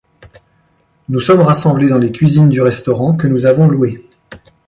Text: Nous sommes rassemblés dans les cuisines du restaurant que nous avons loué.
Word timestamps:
Nous 1.09 1.19
sommes 1.19 1.41
rassemblés 1.41 1.87
dans 1.87 1.99
les 1.99 2.11
cuisines 2.11 2.49
du 2.49 2.59
restaurant 2.59 3.15
que 3.15 3.27
nous 3.27 3.45
avons 3.45 3.67
loué. 3.69 4.03